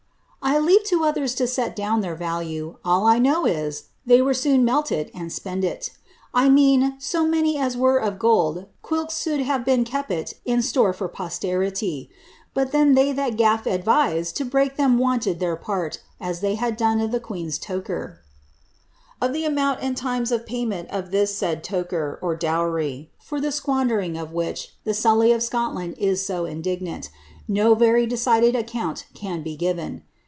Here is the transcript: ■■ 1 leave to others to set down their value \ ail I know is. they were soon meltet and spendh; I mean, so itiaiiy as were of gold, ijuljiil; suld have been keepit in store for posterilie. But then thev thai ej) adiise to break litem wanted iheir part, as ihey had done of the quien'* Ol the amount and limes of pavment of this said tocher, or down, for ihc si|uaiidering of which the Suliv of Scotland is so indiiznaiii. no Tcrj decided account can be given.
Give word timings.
■■ 0.43 0.53
1 0.53 0.65
leave 0.65 0.83
to 0.85 1.03
others 1.03 1.35
to 1.35 1.45
set 1.45 1.75
down 1.75 2.01
their 2.01 2.15
value 2.15 2.75
\ 2.81 2.85
ail 2.85 3.03
I 3.05 3.19
know 3.19 3.45
is. 3.45 3.85
they 4.07 4.23
were 4.23 4.33
soon 4.33 4.65
meltet 4.65 5.11
and 5.13 5.29
spendh; 5.29 5.91
I 6.33 6.49
mean, 6.49 6.95
so 6.97 7.25
itiaiiy 7.25 7.57
as 7.61 7.77
were 7.77 7.99
of 7.99 8.17
gold, 8.17 8.65
ijuljiil; 8.83 9.11
suld 9.11 9.39
have 9.41 9.63
been 9.63 9.83
keepit 9.85 10.33
in 10.43 10.63
store 10.63 10.93
for 10.93 11.07
posterilie. 11.07 12.09
But 12.55 12.71
then 12.71 12.95
thev 12.95 13.15
thai 13.17 13.27
ej) 13.31 13.83
adiise 13.83 14.33
to 14.33 14.43
break 14.43 14.77
litem 14.79 14.97
wanted 14.97 15.39
iheir 15.39 15.61
part, 15.61 15.99
as 16.19 16.41
ihey 16.41 16.55
had 16.57 16.75
done 16.75 16.99
of 16.99 17.11
the 17.11 17.19
quien'* 17.19 17.51
Ol 19.21 19.29
the 19.29 19.45
amount 19.45 19.79
and 19.81 20.03
limes 20.03 20.31
of 20.31 20.45
pavment 20.47 20.87
of 20.89 21.11
this 21.11 21.35
said 21.37 21.63
tocher, 21.63 22.17
or 22.21 22.35
down, 22.35 23.07
for 23.19 23.37
ihc 23.39 23.53
si|uaiidering 23.53 24.21
of 24.21 24.33
which 24.33 24.73
the 24.85 24.91
Suliv 24.93 25.35
of 25.35 25.43
Scotland 25.43 25.93
is 25.99 26.25
so 26.25 26.43
indiiznaiii. 26.45 27.09
no 27.47 27.75
Tcrj 27.75 28.09
decided 28.09 28.55
account 28.55 29.05
can 29.13 29.43
be 29.43 29.55
given. 29.55 30.03